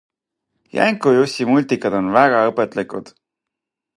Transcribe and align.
Jänku-Jussi 0.77 1.47
multikad 1.51 1.99
on 1.99 2.09
väga 2.17 2.41
õpetlikud. 2.53 3.15